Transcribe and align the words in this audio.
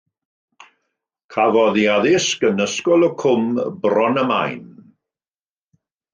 Cafodd 1.35 1.77
ei 1.81 1.85
addysg 1.97 2.47
yn 2.49 2.65
Ysgol 2.65 3.09
y 3.09 3.11
Cwm, 3.25 3.53
Bron 3.85 4.19
y 4.25 4.27
Maen. 4.35 4.67